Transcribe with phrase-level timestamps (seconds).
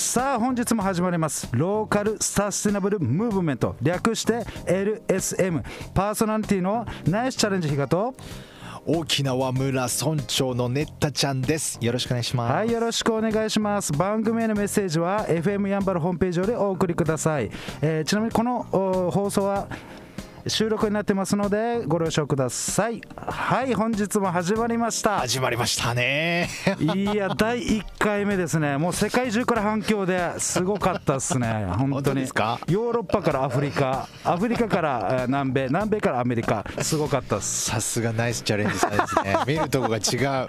[0.00, 1.46] さあ本日も始まります。
[1.52, 3.76] ローカルサステナブルムーブメント。
[3.82, 5.62] 略して LSM
[5.94, 8.14] パーソナリティのナイスチャレンジ比嘉と。
[8.86, 17.50] 沖縄村村長のねったちゃんですよろしくお願いしますはいよろしくお願いします番組へのメッセージは FM やんばるホームページ上でお送りください、
[17.82, 18.62] えーちなみにこの
[19.12, 19.68] 放送は
[20.46, 23.00] 収録になってますのでご了承ください。
[23.16, 25.18] はい本日も始まりました。
[25.20, 26.48] 始まりましたね。
[26.80, 28.78] いや 第1回目ですね。
[28.78, 31.66] もう世界中から反響ですごかったですね。
[31.76, 32.14] 本本当に。
[32.16, 32.58] 当ですか？
[32.68, 36.64] ヨーロッパからアフリカアフリカからえー南米南米からアメリカ。
[36.80, 37.70] すごかったです。
[37.70, 39.36] さすがナイスチャレンジさんですね。
[39.46, 40.46] 見るとこが違う。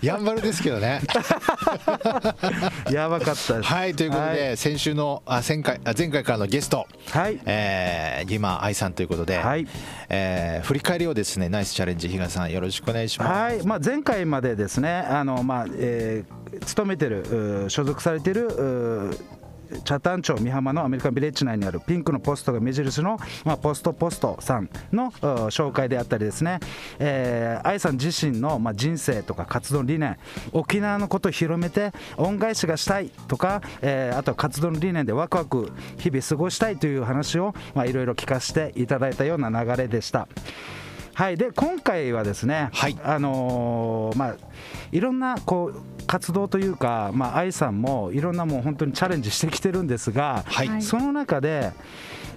[0.00, 1.00] やんばるですけどね。
[2.90, 3.62] やばかったです。
[3.62, 4.56] はいということで、はい。
[4.56, 6.86] 先週のあ前回あ前回からのゲスト。
[7.10, 7.40] はい。
[7.46, 9.66] えー、ギマ愛さんということで、はい。
[10.08, 13.30] えー振り返りをですねナイスチャレンジ比嘉さんよろしくお願いします。
[13.30, 13.66] はい。
[13.66, 18.48] まあ、前回までですねあの、まあえー勤めてる所属されてる
[19.84, 26.58] 北谷町美浜のアメリカンビレッジ内にあるピンクのポストが目印の、まあ、ポストポストさんの紹介であったりですね、
[26.98, 30.16] えー愛さん自身の、まあ、人生とか活動理念
[30.52, 37.54] 沖縄のことを広めて恩返しがしたいとか、えーあとは活動の理念でワクワク日々過ごしたいという話を
[37.86, 40.28] いろいろ聞かせていただいたような流れでした。
[41.14, 42.98] はい、で今回はですね、はい。
[43.02, 44.36] あのーまあ、
[44.90, 50.82] いろんなこう活動というか、まあ、愛さんもいろんなもう本当にチャレンジしてきてるんですが、はい、はい。
[50.82, 51.72] その中で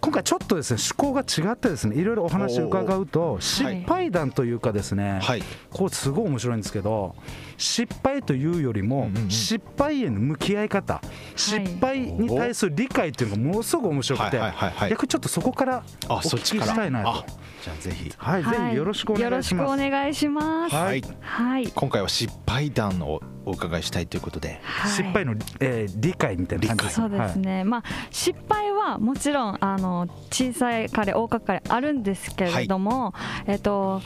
[0.00, 5.42] 今回ちょっとですね思考が違ってですねいろいろお話を伺うと失敗談というかですね、はい。
[5.70, 7.14] こうすごい面白いんですけど
[7.56, 11.00] 失敗というよりも失敗への向き合い方、
[11.34, 14.40] 失敗に対する理解というのがものすごく面白くて、
[14.88, 16.72] 逆にちょっとそこからおあそっ聞きちから。
[16.72, 17.10] したいなと。
[17.10, 17.24] あ。
[17.64, 18.12] じゃあぜひ。
[18.16, 19.72] はい、ぜひよろしくお願いしよろしくます。
[19.72, 20.74] お願いします。
[20.74, 21.00] ははい。
[21.00, 21.66] い、はい。
[21.66, 24.60] 今回は失敗談をお伺いしたいということで。
[24.62, 24.90] はい。
[24.92, 26.96] 失敗の、えー理解みたいな感じです。
[26.96, 29.87] そうですね、まあ、失敗はもちろんあの
[30.30, 33.14] 小さい彼大か彼あるんですけれども、
[33.46, 34.00] えっと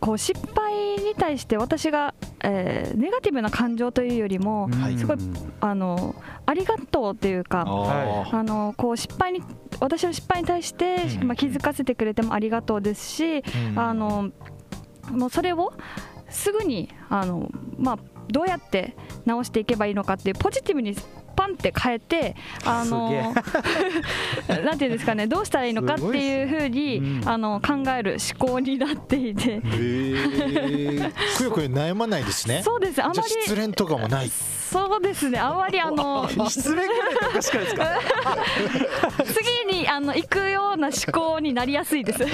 [0.00, 5.18] こう失敗に対して私が、えーネガティブな感情というよりも、はいすごい
[5.60, 6.14] あの
[6.46, 9.42] ありがとうというかはあのこう失敗に
[9.80, 11.28] 私の失敗に対して、うん。
[11.28, 13.78] まあ、気づかせてくれてもありがとうですし、うん。
[13.78, 14.30] あの
[15.10, 15.72] もうそれを
[16.28, 17.98] すぐにあの、まあ、
[18.28, 20.94] どうやって直していけばいいのかっていうポジティブに
[21.36, 23.34] パンって変えてあの
[24.64, 27.28] なんていうんですかねどうしたらいいのかっていうふうにん。
[27.28, 29.52] あの考える思考になっていて。
[29.52, 32.62] へえくよくよ悩まないですね。
[32.62, 33.02] そうです。
[33.02, 34.30] あまり失恋とかもない
[34.70, 35.38] そうですね。
[35.38, 37.86] あまりあの 失礼ぐらいっておかしくないですか？
[39.70, 42.24] 次にあの行くような思考になりやすいです。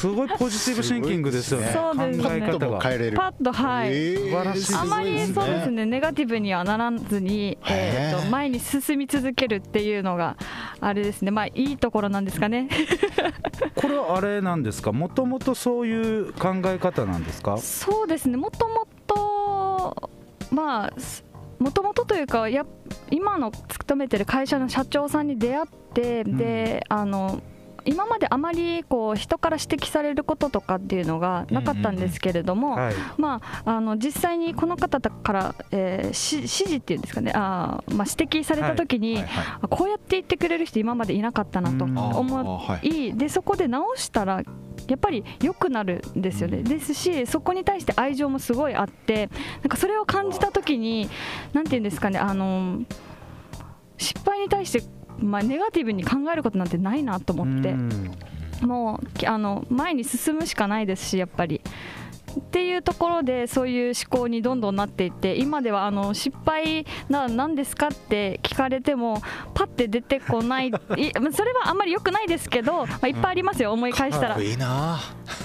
[0.00, 1.70] すごいポジティブシンキングですよね。
[1.72, 2.24] そうですね。
[2.24, 2.66] 考え方が。
[2.68, 3.16] も変えれる。
[3.16, 4.16] パッとはい、え。
[4.16, 8.12] 素晴らしいあまりそうですねネガティブにはならずに、え。
[8.14, 10.36] ーと前に進み続けるっていうのが
[10.80, 11.30] あれですね。
[11.30, 12.68] まあいいところなんですかね。
[13.74, 14.92] これはあれなんですか？
[14.92, 17.56] もともとそういう考え方なんですか？
[17.58, 18.36] そうですね。
[18.36, 20.10] もともと
[20.50, 20.92] まあ
[21.58, 22.66] もともとというかや
[23.10, 26.36] 今の勤めてる会社の社長さんに出会って、ん。
[26.36, 27.42] であの
[27.84, 32.94] 今まであまりこう人から指摘されることとかっていうのがなかったんですけれども、はい。
[33.18, 43.16] まあ、あの実際にこの方から、えーし指示っていうんですかねあー、まあ、指摘された時に、はいはいあこうやって言ってくれる人今までいなかったなとうん思いい。
[43.16, 44.42] でそこで直したら
[44.86, 46.64] やっぱり良くなるんですよね、うん。
[46.64, 49.28] ですしそこに対して愛情もすごいあって
[49.62, 51.08] なんかそれを感じた時に
[51.52, 52.82] なんて言うんですかねあの
[53.96, 54.82] 失敗に対して、
[55.18, 57.70] まあ、ネガティブに考えることなんてないなと思って。
[57.70, 58.10] うん。
[58.62, 61.60] もうきあの前に進むしかないですしやっぱり。
[62.40, 69.22] っていうところでそういう思考にどんどんなっていって今ではあの失敗な何ですかって聞かれても
[69.54, 70.68] パッて出てこない。
[70.68, 74.40] いまあそれはあんまり良くないですけど、まあ、いっぱいありますよ思い返したら。
[74.40, 74.98] いいな。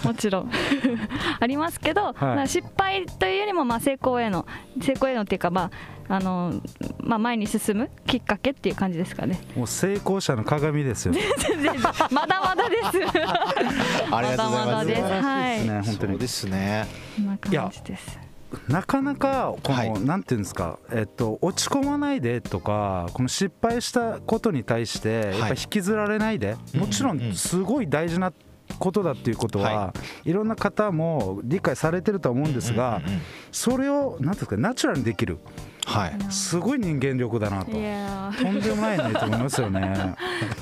[0.03, 0.51] もちろん。
[1.39, 4.47] ありますけど、まあ失敗というよりもまあ成功への
[4.81, 5.71] 成功へのっていうか、まあ
[6.11, 6.59] あの
[7.01, 9.39] まあ、前に進むきっかけっていう感じですかね。
[9.55, 11.13] もう成功者の鏡ですよ。
[11.37, 11.73] 全然
[12.09, 12.83] まだまだです。
[14.11, 14.65] ありがとうございます。
[14.65, 15.01] まだまだです。
[15.01, 15.67] はい。
[15.67, 16.11] ね本当に。
[16.13, 16.87] そうですね。
[17.15, 18.19] こんな感じです。
[18.67, 19.99] なかなかこの、はい。
[20.03, 28.33] なんていうんですか、えっと、落ち込まないでとかこの失敗したことに対してやっぱ引きずられないで、もちろうんすごい大事な
[28.79, 29.93] ことだっていうことは、、は
[30.25, 30.33] い。
[30.33, 33.21] ろんな方も理解されてるとは思うんですが、うんうんうん。
[33.51, 35.37] それをなんていうんですかナチュラルにできる
[35.89, 36.31] はい。
[36.31, 37.71] すごい人間力だなと。
[37.71, 39.81] とんでもないねと思いますよね。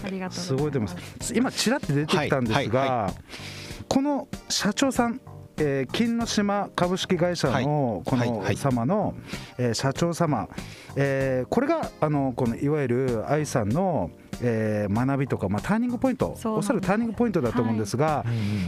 [0.05, 3.13] ありがとうすごいまます今ちらっと出てきたんですが、はいは
[3.89, 5.19] この社長さん
[5.59, 8.57] えー金の島株式会社のこのはいはい。
[8.57, 9.15] 様の、
[9.57, 10.47] えー社長様、
[10.95, 16.65] えーこれがあのこのいわゆる愛さんの、えー学びとか、まあ、ターニングポイントそうなんです。
[16.65, 18.23] おそらくターニングポイントだと思うんですが、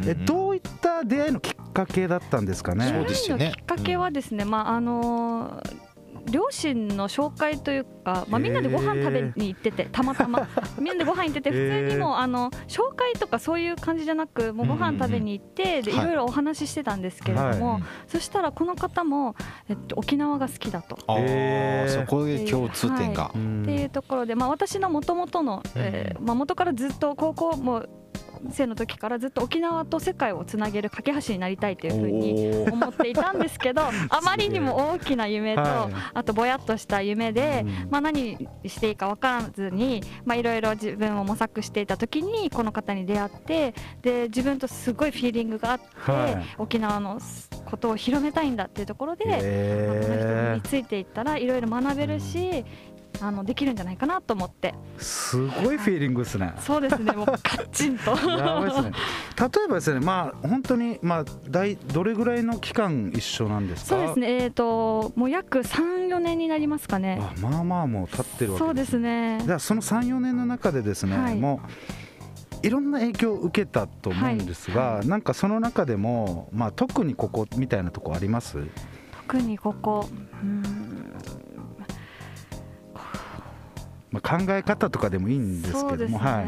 [0.05, 2.87] えどういった出会いのきっかけだったんですかね？
[2.89, 3.51] そうですよね。
[3.55, 5.88] きっかけはですね、まああのー
[6.29, 10.47] 両親の紹介というか、まあ、みんなでご飯食べに行ってて、たまたま。
[10.79, 11.55] みんなでご飯行ってて普
[11.87, 16.05] 通にもうあの紹介とかそういう感じじゃなくもうご飯食べに行ってでいはい。
[16.07, 17.83] ろいろお話ししてたんですけれども、はい。
[18.07, 19.35] そしたらこの方も、
[19.67, 20.97] えっと、沖縄が好きだと。
[20.97, 23.61] そこで共通点が、うん。
[23.63, 27.85] っていうところで、まあ、私のもともとの、えーまあ、元からずっと高校も
[28.51, 35.93] 生の時からずっと沖縄と世界をつなげる架け橋になりたいというふうに思っていたんですけど あまりにも大きな夢と、はい。
[36.13, 37.89] あとぼやっとした夢で、うん。
[37.89, 46.45] まあ、何していいか分からずにまあいろいろ自分を模索していた時にこの方に出会ってで自分とすごいフィーリングがあって、はい。
[46.57, 47.19] 沖縄の
[47.65, 52.65] ことを広めたいんだっていうところで、まあこの人へについていったらいろいろ学べるし、
[53.21, 54.73] あのできるんじゃないかなと思って。
[54.97, 56.53] ーすごいフィーリングですね。
[56.59, 57.11] そうですね。
[57.11, 58.11] もうカッチンと。
[58.29, 58.91] やばいですね。
[59.39, 63.95] 例えばですね、まあ本当にまあ大どれぐらいの期間一緒なんですか？
[63.95, 64.43] そうですね。
[64.43, 67.19] えっ、ともう約34年になりますかね。
[67.21, 69.39] あまあまあもう経ってるわけそうですね。
[69.45, 71.35] だその3、4年の中でですね、はい。
[71.37, 71.61] も
[72.63, 75.07] ういろんな影響を受けたと思うんですが、はい。
[75.07, 78.57] なんかその中でも、まあ、特にここみたいなとこあります？
[79.27, 80.09] 特にここ。
[80.11, 81.13] うーん
[84.11, 86.45] まあ、考え方とかでもいいんですけども、はい、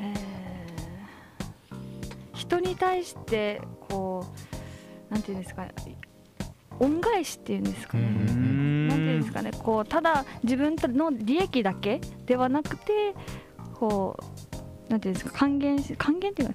[0.00, 1.74] えー。
[2.34, 4.26] 人に対してこ
[5.10, 5.66] うなんていうんですか
[6.80, 9.50] 恩返しっていうんですかね、うんなんていうんですかね。
[9.62, 13.14] こうただ自分の利益だけではなくて
[13.74, 14.18] こ
[14.88, 15.38] うなんていうんですか。
[15.38, 16.54] 還元し還元っていうか。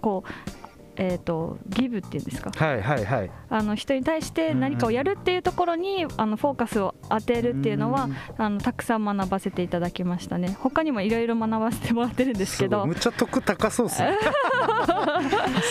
[0.00, 0.61] こう
[0.96, 2.50] えー、とギブっていうんですか？
[2.54, 3.30] はいはいはい。
[3.48, 10.56] あの人に対して何かをやるっていうところにあのフォーカスを当てるっていうのはうんあのたくさん学ばせていただきましたね。
[10.60, 12.86] 他にもいろいろ学ばせてもらってるんですけど。
[12.86, 14.18] むっちゃ得高そうっすね。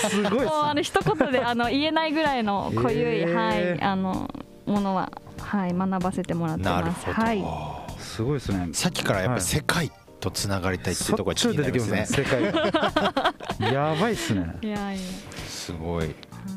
[0.10, 0.46] すごいっすね。
[0.46, 4.30] もうあの一言であの言えないぐらいの濃ゆい、えーはい、あの
[4.66, 7.12] ものは、はい、学ばせてもらってます。
[7.12, 7.44] はい、
[8.00, 8.70] すごいですね。
[8.74, 9.40] さっきからやっぱはい。
[9.42, 9.92] り世界
[10.22, 12.06] とつながりたいっていうところが気になりますね。
[12.06, 13.34] 世界が。
[13.60, 14.56] やばいっすね。
[14.62, 15.02] いやいや。
[15.48, 16.16] すごい。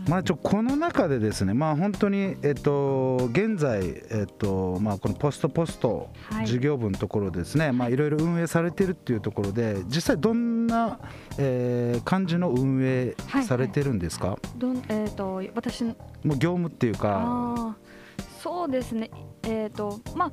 [0.09, 3.81] まあ、ちょこの中でですね、まあ、本当に、えっと、現在、
[4.11, 6.47] えっとまあ、このポストポストはい。
[6.47, 10.99] 事業部のところですね、まあ、いろいろ運営されてるっていうところで実際どんな、
[11.39, 13.15] えー感じの運営
[13.47, 17.77] されてるんですか、どんえっ、と私のもう業務っていうか。
[18.43, 19.11] そうですね。
[19.43, 20.33] えっ、とまあ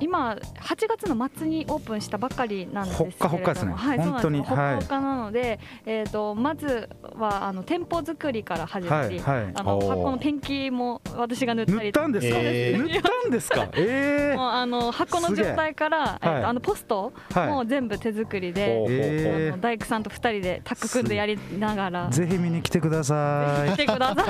[0.00, 3.16] 今8月の末にオープンしたばかりなんですけれども。
[3.16, 3.72] ほっかほっかですね。
[3.72, 9.52] はい、本当にほっかほっかなので、えっ、とまずはあの店舗作りから始まり、はいはい。
[9.54, 13.68] あの箱のペンキも私が塗ったり塗ったんですか、えー塗ったんですか？
[13.76, 16.26] えもうあの箱の状態から、え。
[16.26, 16.42] っはい。
[16.42, 17.48] とあのポストはい。
[17.48, 22.08] も全部手作りで、えあの大工さんと2人でタッグ組んでやりながら。
[22.08, 23.70] ー、ぜひ見に来てください。
[23.72, 24.26] 来てください。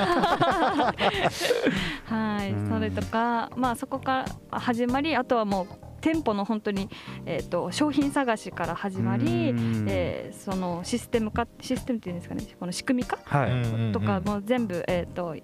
[2.13, 2.51] はい。
[2.51, 5.66] うん、それとか、まあ、そこから始まりあとはもう
[6.01, 6.89] 店舗の本当に、
[7.25, 9.85] えー、と商品探しから始まり、うん。
[9.87, 15.35] えーそのシステム化システムっていうんですかねこの仕組み化はい、とかも全部、えー、と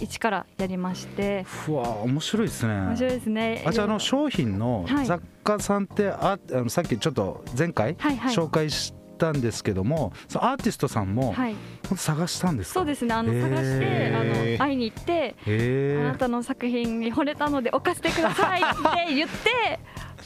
[0.00, 1.46] 一からやりまして。
[1.68, 2.72] うわ面白いですね。
[2.74, 3.64] 面白いですね。
[3.66, 8.34] あじゃああの商品のはい雑貨さんってああのさっきちょっと前回はいはい。
[8.34, 11.52] 紹介したんですけども、そのアーティストさんもはい、
[11.88, 12.80] 本当探したんですか？
[12.80, 13.14] そうですね。
[13.14, 18.64] あの探してあの会いに行ってあなたの作品に惚れたので置かせてくださいっ
[19.08, 19.78] て 言って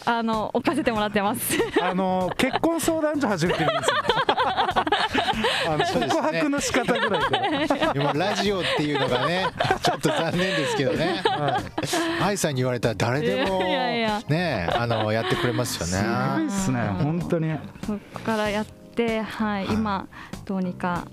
[0.06, 1.58] あの置かせてもらってます。
[1.82, 3.94] あの結婚相談所始めてるんですよ。
[5.66, 7.22] あの告白の仕方ぐらい
[7.68, 8.00] からで。
[8.00, 9.46] もラジオっていうのがね
[9.82, 11.22] ちょっと残念ですけどね。
[12.22, 16.04] 愛さんに言われたら誰でもいやいやねあのやってくれますよすごい
[16.42, 16.80] ねですね。
[16.98, 17.54] 本当に。
[17.86, 20.08] そこからやって、はい、今
[20.44, 21.06] どうにか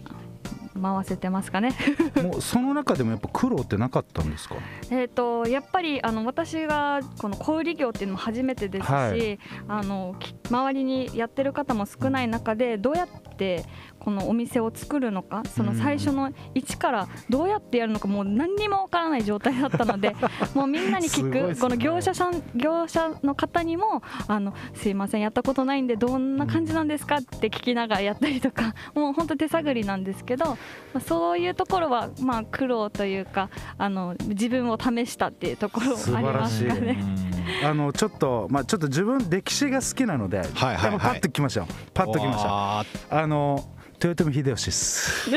[0.82, 1.74] 回せてますかね。
[2.24, 4.56] もうその中でもやっぱ苦労ってなかったんですか？
[4.90, 13.66] えっとやっぱりあの私がこの小売業っていうのも初めてですし、はいあのき周りにやってる方も少ない中でどうやって
[14.04, 20.16] このお店を作るのかその最初の一からどうやってやるのかもう何にもわからない状態だったので
[20.56, 21.56] もうみんなに聞すごいですね。
[21.56, 30.58] くこの業者さん業者の方にもあのすいませんやったことないんでどんな感じなんですかって聞きながらやったりとかもう本当手探りなんですけど、ま
[30.96, 37.32] あ、そういうところはまあ苦労というかあの自分を試したっていうところありますか素晴らしね。
[37.64, 41.68] あのちょっとまあちょっと自分歴史が好きなので、はいはい多分パッときましたよ。
[41.94, 42.48] パッときました。
[42.52, 43.64] わあの
[44.04, 45.30] 豊臣秀吉です。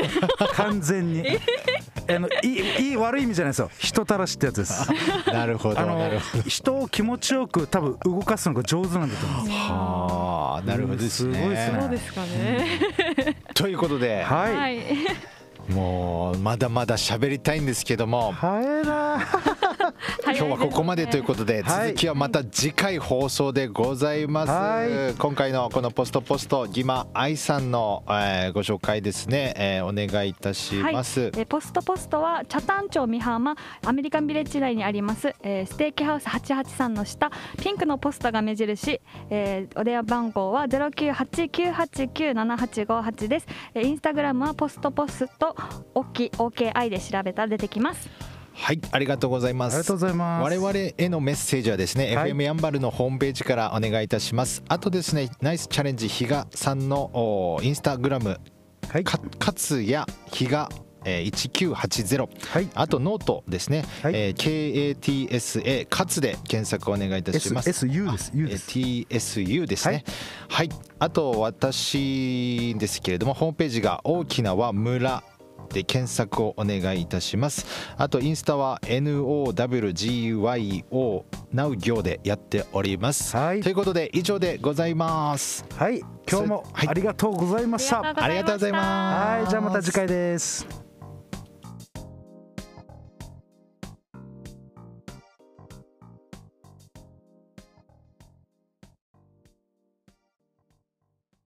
[0.53, 1.23] 完全に。
[2.07, 3.71] あのいいいい悪い意味じゃないですよ。
[3.79, 4.87] 人たらしってやつです。
[5.27, 6.43] なるほどあのなるほど。
[6.43, 11.35] 人を気持ちよく多分動かすのが上手なんだと思いますはあなるほどですね。
[11.35, 11.79] すごいですね。
[11.79, 14.83] そうですかね、ということで、はい、はい。
[15.69, 18.31] もうまだまだ喋りたいんですけども。
[18.33, 19.19] 早いな
[20.23, 21.87] 今日はここまでということで、はい。
[21.89, 25.15] 続きはまた次回放送でございます、はい。
[25.15, 37.31] 今回のこのポストポストギマ愛さんの、えーご紹介ですね、えーお願いいたします、はい、えーポストポストは北谷町美浜アメリカンビレッジ内にあります、えーステーキハウス883の下
[37.61, 45.55] ピンクのポストが目印、えーお電話番号は0989897858です、えーインスタグラムはポストポスト
[45.93, 48.09] オッキ OKI で調べたら出てきます
[48.55, 49.73] はいありがとうございます。
[49.75, 50.43] ありがとうございます。
[50.43, 52.31] 我々へのメッセージはですね、はい。
[52.31, 54.63] FM やんばるのホームページからお願いいたします。
[54.69, 58.39] あとですねナイスチャレンジ比嘉さんのおインスタグラム
[58.89, 59.03] はい。
[59.03, 60.69] か勝也比嘉
[61.03, 62.69] えー1980はい。
[62.73, 64.15] あとノートですね、はい。
[64.15, 67.69] えー KATSA カツで検索お願いいたします。
[67.69, 68.31] S SU です。
[68.33, 68.71] U です。
[68.71, 70.03] TSU ですね。
[70.47, 70.69] はい、
[70.99, 75.23] あと私ですけれどもホームページが大きなは村
[75.69, 77.65] で検索をお願いいたします。
[77.97, 79.63] あとインスタは NOWGYO
[81.53, 83.61] ナウ行でやっております、はい。
[83.61, 85.65] ということで以上でございます。
[85.75, 85.99] はい。
[86.29, 86.87] 今日もはい。
[86.87, 88.01] ありがとうございました。
[88.01, 89.39] ありがとうございます。
[89.39, 89.49] はい。
[89.49, 90.84] じゃあまた次回です